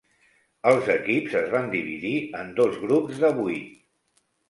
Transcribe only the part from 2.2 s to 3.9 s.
en dos grups de vuit.